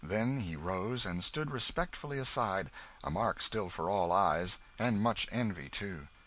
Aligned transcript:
Then 0.03 0.39
he 0.39 0.55
rose 0.55 1.05
and 1.05 1.23
stood 1.23 1.51
respectfully 1.51 2.17
aside, 2.17 2.71
a 3.03 3.11
mark 3.11 3.39
still 3.39 3.69
for 3.69 3.87
all 3.87 4.11
eyes 4.11 4.57
and 4.79 4.99
much 4.99 5.27
envy, 5.31 5.69
too. 5.69 6.07